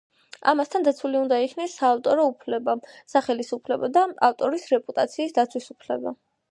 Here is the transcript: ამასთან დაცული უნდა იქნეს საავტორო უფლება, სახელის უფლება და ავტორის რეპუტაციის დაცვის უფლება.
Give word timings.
ამასთან 0.51 0.87
დაცული 0.87 1.19
უნდა 1.19 1.37
იქნეს 1.43 1.75
საავტორო 1.81 2.25
უფლება, 2.31 2.77
სახელის 3.15 3.55
უფლება 3.59 3.95
და 3.99 4.09
ავტორის 4.31 4.69
რეპუტაციის 4.77 5.39
დაცვის 5.41 5.75
უფლება. 5.79 6.21